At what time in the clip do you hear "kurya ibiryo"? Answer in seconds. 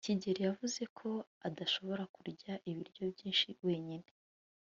2.15-3.03